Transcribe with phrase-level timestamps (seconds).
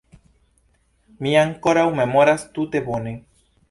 [1.25, 3.19] Mi ankoraŭ memoras tute bone.